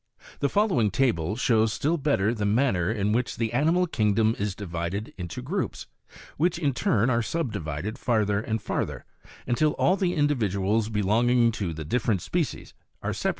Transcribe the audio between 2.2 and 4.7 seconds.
the manner in which the animal kingdom is